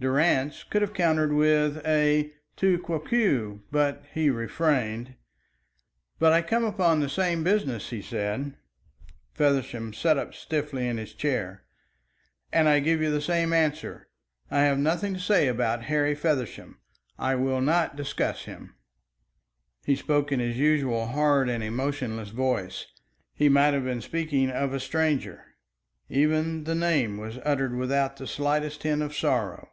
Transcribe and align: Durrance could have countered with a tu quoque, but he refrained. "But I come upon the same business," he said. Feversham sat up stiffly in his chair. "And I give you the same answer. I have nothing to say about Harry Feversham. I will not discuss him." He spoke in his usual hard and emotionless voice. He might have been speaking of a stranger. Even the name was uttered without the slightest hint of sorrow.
Durrance 0.00 0.64
could 0.64 0.82
have 0.82 0.94
countered 0.94 1.32
with 1.32 1.76
a 1.86 2.32
tu 2.56 2.76
quoque, 2.76 3.60
but 3.70 4.02
he 4.12 4.30
refrained. 4.30 5.14
"But 6.18 6.32
I 6.32 6.42
come 6.42 6.64
upon 6.64 6.98
the 6.98 7.08
same 7.08 7.44
business," 7.44 7.90
he 7.90 8.02
said. 8.02 8.56
Feversham 9.32 9.92
sat 9.92 10.18
up 10.18 10.34
stiffly 10.34 10.88
in 10.88 10.96
his 10.96 11.14
chair. 11.14 11.62
"And 12.52 12.68
I 12.68 12.80
give 12.80 13.00
you 13.00 13.12
the 13.12 13.20
same 13.20 13.52
answer. 13.52 14.08
I 14.50 14.62
have 14.62 14.76
nothing 14.76 15.14
to 15.14 15.20
say 15.20 15.46
about 15.46 15.84
Harry 15.84 16.16
Feversham. 16.16 16.78
I 17.16 17.36
will 17.36 17.60
not 17.60 17.94
discuss 17.94 18.44
him." 18.46 18.74
He 19.86 19.94
spoke 19.94 20.32
in 20.32 20.40
his 20.40 20.58
usual 20.58 21.06
hard 21.06 21.48
and 21.48 21.62
emotionless 21.62 22.30
voice. 22.30 22.88
He 23.34 23.48
might 23.48 23.72
have 23.72 23.84
been 23.84 24.00
speaking 24.02 24.50
of 24.50 24.74
a 24.74 24.80
stranger. 24.80 25.44
Even 26.08 26.64
the 26.64 26.74
name 26.74 27.18
was 27.18 27.38
uttered 27.44 27.76
without 27.76 28.16
the 28.16 28.26
slightest 28.26 28.82
hint 28.82 29.00
of 29.00 29.14
sorrow. 29.14 29.68